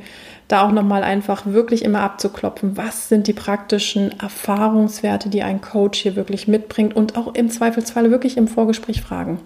da 0.47 0.63
auch 0.67 0.71
nochmal 0.71 1.03
einfach 1.03 1.47
wirklich 1.47 1.83
immer 1.83 2.01
abzuklopfen, 2.01 2.77
was 2.77 3.09
sind 3.09 3.25
die 3.25 3.33
praktischen 3.33 4.19
Erfahrungswerte, 4.19 5.29
die 5.29 5.41
ein 5.41 5.61
Coach 5.61 6.01
hier 6.01 6.15
wirklich 6.15 6.47
mitbringt 6.47 6.95
und 6.95 7.17
auch 7.17 7.33
im 7.33 7.49
Zweifelsfall 7.49 8.11
wirklich 8.11 8.37
im 8.37 8.47
Vorgespräch 8.47 9.01
fragen. 9.01 9.39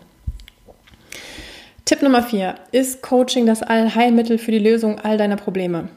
Tipp 1.89 2.03
Nummer 2.03 2.21
vier. 2.21 2.53
Ist 2.71 3.01
Coaching 3.01 3.47
das 3.47 3.63
Allheilmittel 3.63 4.37
für 4.37 4.51
die 4.51 4.59
Lösung 4.59 4.99
all 4.99 5.17
deiner 5.17 5.37
Probleme? 5.37 5.89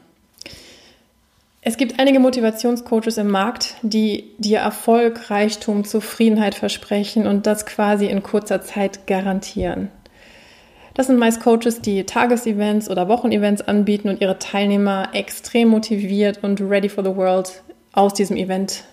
Es 1.61 1.77
gibt 1.77 1.99
einige 1.99 2.19
Motivationscoaches 2.19 3.19
im 3.19 3.29
Markt, 3.29 3.75
die 3.83 4.31
dir 4.39 4.57
Erfolg, 4.57 5.29
Reichtum, 5.29 5.85
Zufriedenheit 5.85 6.55
versprechen 6.55 7.27
und 7.27 7.45
das 7.45 7.67
quasi 7.67 8.07
in 8.07 8.23
kurzer 8.23 8.63
Zeit 8.63 9.05
garantieren. 9.05 9.89
Das 10.95 11.05
sind 11.05 11.19
meist 11.19 11.43
Coaches, 11.43 11.79
die 11.79 12.03
Tagesevents 12.05 12.89
oder 12.89 13.07
Wochenevents 13.07 13.61
anbieten 13.61 14.09
und 14.09 14.19
ihre 14.19 14.39
Teilnehmer 14.39 15.09
extrem 15.13 15.67
motiviert 15.67 16.39
und 16.41 16.59
ready 16.59 16.89
for 16.89 17.03
the 17.03 17.15
world 17.15 17.61
aus 17.91 18.15
diesem 18.15 18.35
Event 18.35 18.83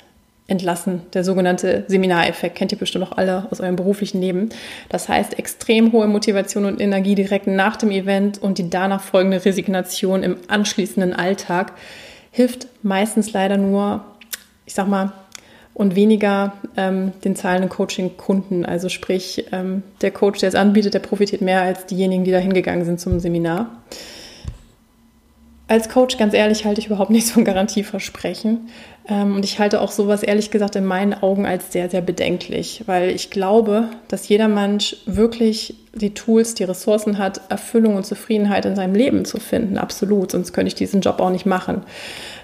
entlassen. 0.51 1.03
Der 1.15 1.25
sogenannte 1.25 1.85
Seminareffekt 1.87 2.57
kennt 2.57 2.73
ihr 2.73 2.79
bestimmt 2.79 3.07
auch 3.07 3.17
alle 3.17 3.47
aus 3.51 3.61
eurem 3.61 3.77
beruflichen 3.77 4.21
Leben. 4.21 4.51
Das 4.89 5.09
heißt, 5.09 5.39
extrem 5.39 5.93
hohe 5.93 6.07
Motivation 6.07 6.65
und 6.65 6.81
Energie 6.81 7.15
direkt 7.15 7.47
nach 7.47 7.77
dem 7.77 7.91
Event 7.91 8.43
und 8.43 8.59
die 8.59 8.69
danach 8.69 9.03
folgende 9.03 9.45
Resignation 9.45 10.23
im 10.23 10.37
anschließenden 10.49 11.13
Alltag 11.13 11.73
hilft 12.33 12.69
meistens 12.83 13.33
leider 13.33 13.57
nur, 13.57 14.05
ich 14.67 14.75
sag 14.75 14.89
mal, 14.89 15.13
und 15.73 15.95
weniger 15.95 16.53
ähm, 16.77 17.13
den 17.25 17.37
zahlenden 17.37 17.71
Coaching-Kunden. 17.71 18.67
Also 18.67 18.89
sprich, 18.89 19.47
ähm, 19.53 19.83
der 20.03 20.11
Coach, 20.11 20.41
der 20.41 20.49
es 20.49 20.55
anbietet, 20.55 20.95
der 20.95 20.99
profitiert 20.99 21.43
mehr 21.43 21.63
als 21.63 21.87
diejenigen, 21.87 22.25
die 22.25 22.33
da 22.33 22.39
hingegangen 22.39 22.85
sind 22.85 23.01
zum 23.01 23.21
Seminar. 23.21 23.71
Als 25.71 25.89
Coach, 25.89 26.17
ganz 26.17 26.35
ehrlich, 26.35 26.65
halte 26.65 26.81
ich 26.81 26.89
überhaupt 26.89 27.11
nichts 27.11 27.31
von 27.31 27.45
Garantieversprechen. 27.45 28.71
Ähm, 29.09 29.37
und 29.37 29.45
ich 29.45 29.61
halte 29.61 29.81
auch 29.81 29.93
sowas 29.93 30.25
ehrlich 30.25 30.51
gesagt 30.51 30.75
in 30.75 30.85
meinen 30.85 31.15
Augen 31.15 31.47
als 31.47 31.71
sehr, 31.71 31.89
sehr 31.89 32.01
bedenklich, 32.01 32.83
weil 32.87 33.11
ich 33.11 33.31
glaube, 33.31 33.89
dass 34.09 34.29
jeder 34.29 34.49
Mensch 34.49 34.97
wirklich 35.07 35.77
die 35.95 36.13
Tools, 36.13 36.57
die 36.57 36.65
Ressourcen 36.65 37.19
hat, 37.19 37.43
Erfüllung 37.51 37.95
und 37.95 38.05
Zufriedenheit 38.05 38.65
in 38.65 38.75
seinem 38.75 38.97
Leben 38.97 39.25
zu 39.25 39.39
finden. 39.39 39.79
Absolut, 39.79 40.33
sonst 40.33 40.53
könnte 40.53 40.67
ich 40.67 40.75
diesen 40.75 41.03
Job 41.03 41.21
auch 41.21 41.31
nicht 41.31 41.47
machen. 41.47 41.83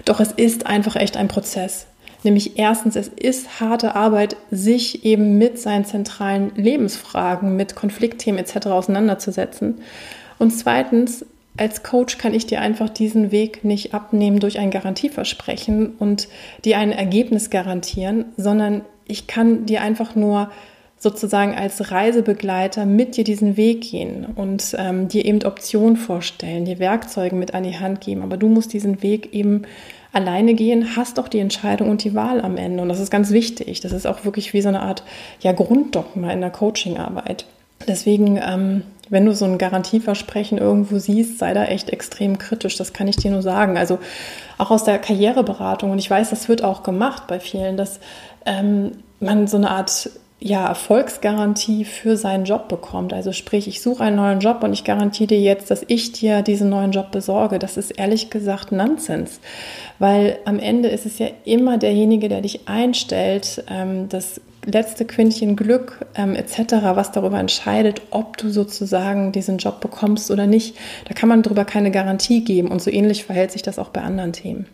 Doch 0.05 0.21
es 0.21 0.31
ist 0.31 0.65
einfach 0.65 0.95
echt 0.95 1.17
ein 1.17 1.27
Prozess. 1.27 1.85
Nämlich 2.23 2.57
erstens, 2.57 2.95
es 2.95 3.09
ist 3.09 3.59
harte 3.59 3.93
Arbeit, 3.93 4.37
sich 4.51 5.03
eben 5.03 5.37
mit 5.37 5.59
seinen 5.59 5.83
zentralen 5.83 6.53
Lebensfragen, 6.55 7.57
mit 7.57 7.75
Konfliktthemen 7.75 8.39
etc. 8.39 8.67
auseinanderzusetzen. 8.67 9.81
Und 10.39 10.51
zweitens, 10.51 11.25
als 11.57 11.83
Coach 11.83 12.17
kann 12.17 12.33
ich 12.33 12.45
dir 12.45 12.61
einfach 12.61 12.89
diesen 12.89 13.31
Weg 13.31 13.63
nicht 13.63 13.93
abnehmen 13.93 14.39
durch 14.39 14.59
ein 14.59 14.71
Garantieversprechen 14.71 15.95
und 15.97 16.27
dir 16.63 16.77
ein 16.77 16.91
Ergebnis 16.91 17.49
garantieren, 17.49 18.25
sondern 18.37 18.81
ich 19.05 19.27
kann 19.27 19.65
dir 19.65 19.81
einfach 19.81 20.15
nur 20.15 20.51
sozusagen 20.99 21.53
als 21.53 21.91
Reisebegleiter 21.91 22.85
mit 22.85 23.17
dir 23.17 23.23
diesen 23.23 23.55
Weg 23.55 23.81
gehen 23.81 24.25
und 24.35 24.75
ähm, 24.77 25.07
dir 25.07 25.25
eben 25.25 25.43
Optionen 25.43 25.95
vorstellen, 25.95 26.65
dir 26.65 26.79
Werkzeuge 26.79 27.35
mit 27.35 27.53
an 27.53 27.63
die 27.63 27.77
Hand 27.79 28.01
geben. 28.01 28.23
Aber 28.23 28.37
du 28.37 28.47
musst 28.47 28.73
diesen 28.73 29.03
Weg 29.03 29.33
eben 29.33 29.63
alleine 30.11 30.55
gehen, 30.55 30.95
hast 30.95 31.19
doch 31.19 31.27
die 31.27 31.39
Entscheidung 31.39 31.89
und 31.89 32.03
die 32.03 32.15
Wahl 32.15 32.41
am 32.41 32.57
Ende. 32.57 32.81
Und 32.81 32.89
das 32.89 32.99
ist 32.99 33.11
ganz 33.11 33.31
wichtig. 33.31 33.81
Das 33.81 33.91
ist 33.91 34.07
auch 34.07 34.25
wirklich 34.25 34.53
wie 34.53 34.61
so 34.61 34.69
eine 34.69 34.81
Art 34.81 35.03
ja, 35.41 35.51
Grunddogma 35.51 36.31
in 36.31 36.41
der 36.41 36.49
Coachingarbeit. 36.49 37.45
Deswegen, 37.87 38.39
ähm, 38.43 38.81
wenn 39.09 39.25
du 39.25 39.33
so 39.33 39.45
ein 39.45 39.57
Garantieversprechen 39.57 40.57
irgendwo 40.57 40.99
siehst, 40.99 41.39
sei 41.39 41.53
da 41.53 41.65
echt 41.65 41.89
extrem 41.89 42.37
kritisch. 42.37 42.75
Das 42.75 42.93
kann 42.93 43.07
ich 43.07 43.15
dir 43.15 43.31
nur 43.31 43.41
sagen. 43.41 43.77
Also 43.77 43.99
auch 44.57 44.71
aus 44.71 44.83
der 44.83 44.99
Karriereberatung. 44.99 45.91
Und 45.91 45.99
ich 45.99 46.09
weiß, 46.09 46.29
das 46.29 46.49
wird 46.49 46.63
auch 46.63 46.83
gemacht 46.83 47.23
bei 47.27 47.39
vielen, 47.39 47.77
dass 47.77 47.99
ähm, 48.45 48.91
man 49.19 49.47
so 49.47 49.57
eine 49.57 49.71
Art 49.71 50.09
ja, 50.39 50.67
Erfolgsgarantie 50.67 51.83
für 51.83 52.15
seinen 52.15 52.45
Job 52.45 52.67
bekommt. 52.67 53.11
Also 53.11 53.31
sprich, 53.31 53.67
ich 53.67 53.81
suche 53.81 54.03
einen 54.03 54.17
neuen 54.17 54.39
Job 54.39 54.63
und 54.63 54.71
ich 54.71 54.83
garantiere 54.83 55.27
dir 55.27 55.41
jetzt, 55.41 55.71
dass 55.71 55.83
ich 55.87 56.11
dir 56.11 56.43
diesen 56.43 56.69
neuen 56.69 56.91
Job 56.91 57.11
besorge. 57.11 57.57
Das 57.57 57.75
ist 57.75 57.91
ehrlich 57.91 58.29
gesagt 58.29 58.71
Nonsens, 58.71 59.39
weil 59.97 60.37
am 60.45 60.59
Ende 60.59 60.89
ist 60.89 61.07
es 61.07 61.17
ja 61.17 61.27
immer 61.43 61.79
derjenige, 61.79 62.29
der 62.29 62.41
dich 62.41 62.67
einstellt, 62.67 63.63
ähm, 63.67 64.09
das 64.09 64.39
letzte 64.63 65.05
Quintchen 65.05 65.55
Glück 65.55 66.05
ähm, 66.13 66.35
etc., 66.35 66.73
was 66.93 67.11
darüber 67.11 67.39
entscheidet, 67.39 68.01
ob 68.11 68.37
du 68.37 68.49
sozusagen 68.49 69.31
diesen 69.31 69.57
Job 69.57 69.79
bekommst 69.79 70.29
oder 70.29 70.45
nicht. 70.45 70.77
Da 71.05 71.15
kann 71.15 71.29
man 71.29 71.41
darüber 71.41 71.65
keine 71.65 71.89
Garantie 71.89 72.43
geben 72.43 72.67
und 72.67 72.81
so 72.81 72.91
ähnlich 72.91 73.25
verhält 73.25 73.53
sich 73.53 73.63
das 73.63 73.79
auch 73.79 73.89
bei 73.89 74.01
anderen 74.01 74.33
Themen. 74.33 74.67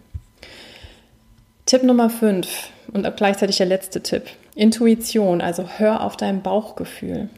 Tipp 1.65 1.83
Nummer 1.83 2.09
5 2.09 2.72
und 2.93 3.17
gleichzeitig 3.17 3.57
der 3.57 3.65
letzte 3.65 4.01
Tipp. 4.01 4.23
Intuition, 4.55 5.41
also 5.41 5.65
hör 5.77 6.01
auf 6.01 6.15
dein 6.15 6.41
Bauchgefühl. 6.41 7.29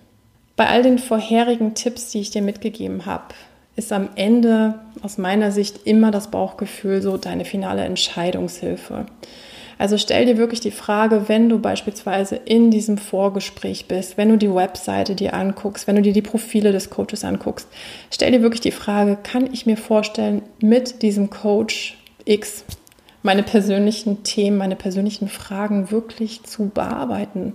Bei 0.56 0.68
all 0.68 0.84
den 0.84 1.00
vorherigen 1.00 1.74
Tipps, 1.74 2.12
die 2.12 2.22
ich 2.22 2.32
dir 2.32 2.42
mitgegeben 2.42 3.06
habe, 3.06 3.34
ist 3.76 3.92
am 3.92 4.10
Ende 4.16 4.76
aus 5.02 5.18
meiner 5.18 5.52
Sicht 5.52 5.86
immer 5.86 6.12
das 6.12 6.32
Bauchgefühl 6.32 7.02
so 7.02 7.18
deine 7.18 7.44
finale 7.44 7.84
Entscheidungshilfe. 7.84 9.06
Also 9.78 9.98
stell 9.98 10.26
dir 10.26 10.38
wirklich 10.38 10.62
die 10.62 10.72
Frage, 10.72 11.28
wenn 11.28 11.50
du 11.50 11.60
beispielsweise 11.60 12.38
in 12.38 12.72
diesem 12.72 12.98
Vorgespräch 12.98 13.88
bist, 13.88 14.18
wenn 14.18 14.30
du 14.30 14.38
die 14.38 14.54
Webseite 14.54 15.16
dir 15.16 15.34
anguckst, 15.34 15.88
wenn 15.88 15.98
du 15.98 16.02
dir 16.02 16.14
die 16.14 16.22
Profile 16.22 16.72
des 16.72 16.90
Coaches 16.90 17.26
anguckst, 17.26 17.68
stell 18.10 18.32
dir 18.32 18.42
wirklich 18.42 18.62
die 18.62 18.72
Frage, 18.72 19.18
kann 19.22 19.52
ich 19.52 19.66
mir 19.66 19.76
vorstellen, 19.76 20.44
mit 20.62 21.02
diesem 21.02 21.30
Coach 21.30 21.98
X 22.24 22.64
meine 23.26 23.44
persönlichen 23.44 24.24
Themen, 24.24 24.58
meine 24.58 24.76
persönlichen 24.76 25.28
Fragen 25.28 25.92
wirklich 25.92 26.44
zu 26.44 26.70
bearbeiten? 26.70 27.54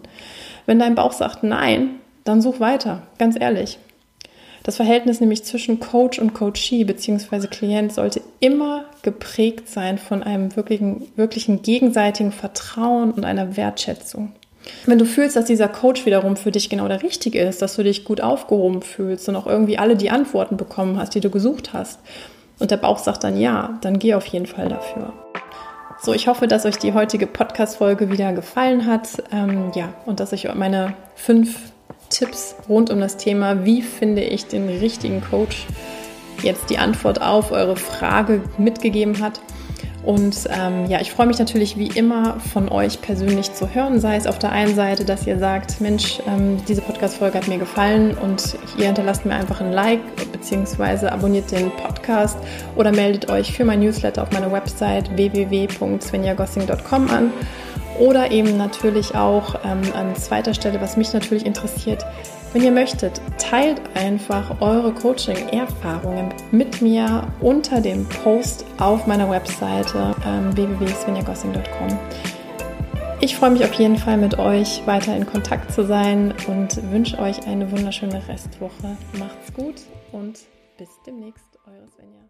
Wenn 0.66 0.78
dein 0.78 0.96
Bauch 0.96 1.12
sagt 1.12 1.42
nein, 1.44 2.00
dann 2.24 2.42
such 2.42 2.60
weiter, 2.60 3.02
ganz 3.18 3.40
ehrlich. 3.40 3.78
Das 4.62 4.76
Verhältnis 4.76 5.20
nämlich 5.20 5.44
zwischen 5.44 5.80
Coach 5.80 6.18
und 6.18 6.34
Coachee 6.34 6.84
bzw. 6.84 7.46
Klient 7.46 7.92
sollte 7.92 8.20
immer 8.40 8.84
geprägt 9.02 9.68
sein 9.68 9.96
von 9.96 10.22
einem 10.22 10.54
wirklichen, 10.54 11.06
wirklichen 11.16 11.62
gegenseitigen 11.62 12.32
Vertrauen 12.32 13.12
und 13.12 13.24
einer 13.24 13.56
Wertschätzung. 13.56 14.32
Wenn 14.84 14.98
du 14.98 15.06
fühlst, 15.06 15.36
dass 15.36 15.46
dieser 15.46 15.68
Coach 15.68 16.04
wiederum 16.04 16.36
für 16.36 16.50
dich 16.50 16.68
genau 16.68 16.88
der 16.88 17.02
richtige 17.02 17.40
ist, 17.40 17.62
dass 17.62 17.76
du 17.76 17.82
dich 17.82 18.04
gut 18.04 18.20
aufgehoben 18.20 18.82
fühlst 18.82 19.28
und 19.28 19.36
auch 19.36 19.46
irgendwie 19.46 19.78
alle 19.78 19.96
die 19.96 20.10
Antworten 20.10 20.56
bekommen 20.56 20.98
hast, 20.98 21.14
die 21.14 21.20
du 21.20 21.30
gesucht 21.30 21.72
hast, 21.72 22.00
und 22.58 22.70
der 22.70 22.76
Bauch 22.76 22.98
sagt 22.98 23.24
dann 23.24 23.40
ja, 23.40 23.78
dann 23.80 23.98
geh 23.98 24.12
auf 24.12 24.26
jeden 24.26 24.46
Fall 24.46 24.68
dafür. 24.68 25.14
So, 26.02 26.14
ich 26.14 26.28
hoffe, 26.28 26.48
dass 26.48 26.64
euch 26.64 26.78
die 26.78 26.94
heutige 26.94 27.26
Podcast-Folge 27.26 28.10
wieder 28.10 28.32
gefallen 28.32 28.86
hat. 28.86 29.22
Ähm, 29.32 29.70
ja, 29.74 29.92
und 30.06 30.18
dass 30.18 30.32
ich 30.32 30.48
meine 30.54 30.94
fünf 31.14 31.72
Tipps 32.08 32.56
rund 32.70 32.88
um 32.88 33.00
das 33.00 33.18
Thema, 33.18 33.66
wie 33.66 33.82
finde 33.82 34.22
ich 34.22 34.46
den 34.46 34.66
richtigen 34.66 35.20
Coach, 35.20 35.66
jetzt 36.42 36.70
die 36.70 36.78
Antwort 36.78 37.20
auf 37.20 37.52
eure 37.52 37.76
Frage 37.76 38.42
mitgegeben 38.56 39.20
hat. 39.20 39.42
Und 40.04 40.48
ähm, 40.48 40.86
ja, 40.86 41.00
ich 41.00 41.12
freue 41.12 41.26
mich 41.26 41.38
natürlich 41.38 41.76
wie 41.76 41.88
immer 41.88 42.40
von 42.40 42.70
euch 42.70 43.02
persönlich 43.02 43.52
zu 43.52 43.74
hören, 43.74 44.00
sei 44.00 44.16
es 44.16 44.26
auf 44.26 44.38
der 44.38 44.50
einen 44.50 44.74
Seite, 44.74 45.04
dass 45.04 45.26
ihr 45.26 45.38
sagt, 45.38 45.80
Mensch, 45.80 46.20
ähm, 46.26 46.56
diese 46.66 46.80
Podcast-Folge 46.80 47.36
hat 47.36 47.48
mir 47.48 47.58
gefallen 47.58 48.16
und 48.16 48.56
ihr 48.78 48.86
hinterlasst 48.86 49.26
mir 49.26 49.34
einfach 49.34 49.60
ein 49.60 49.72
Like 49.72 50.00
bzw. 50.32 51.08
abonniert 51.08 51.50
den 51.50 51.70
Podcast 51.72 52.38
oder 52.76 52.92
meldet 52.92 53.30
euch 53.30 53.52
für 53.52 53.66
mein 53.66 53.80
Newsletter 53.80 54.22
auf 54.22 54.32
meiner 54.32 54.50
Website 54.50 55.14
www.svenjagossing.com 55.16 57.10
an 57.10 57.30
oder 57.98 58.30
eben 58.30 58.56
natürlich 58.56 59.14
auch 59.14 59.56
ähm, 59.64 59.82
an 59.94 60.16
zweiter 60.16 60.54
Stelle, 60.54 60.80
was 60.80 60.96
mich 60.96 61.12
natürlich 61.12 61.44
interessiert, 61.44 62.06
wenn 62.52 62.62
ihr 62.62 62.72
möchtet, 62.72 63.20
teilt 63.38 63.80
einfach 63.94 64.60
eure 64.60 64.92
Coaching-Erfahrungen 64.92 66.34
mit 66.50 66.82
mir 66.82 67.28
unter 67.40 67.80
dem 67.80 68.08
Post 68.08 68.64
auf 68.78 69.06
meiner 69.06 69.30
Webseite 69.30 70.14
ähm, 70.26 70.56
www.svenjagossing.com. 70.56 71.98
Ich 73.20 73.36
freue 73.36 73.50
mich 73.50 73.64
auf 73.64 73.74
jeden 73.74 73.98
Fall 73.98 74.16
mit 74.16 74.38
euch 74.38 74.86
weiter 74.86 75.14
in 75.14 75.26
Kontakt 75.26 75.72
zu 75.72 75.84
sein 75.84 76.34
und 76.48 76.90
wünsche 76.90 77.18
euch 77.18 77.46
eine 77.46 77.70
wunderschöne 77.70 78.26
Restwoche. 78.26 78.96
Macht's 79.18 79.52
gut 79.52 79.76
und 80.12 80.38
bis 80.78 80.88
demnächst, 81.06 81.58
eure 81.66 81.86
Svenja. 81.88 82.29